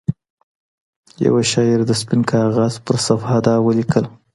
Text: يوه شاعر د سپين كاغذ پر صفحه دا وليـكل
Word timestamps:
يوه 1.25 1.41
شاعر 1.51 1.79
د 1.85 1.91
سپين 2.01 2.21
كاغذ 2.31 2.73
پر 2.85 2.95
صفحه 3.07 3.37
دا 3.47 3.55
وليـكل 3.65 4.05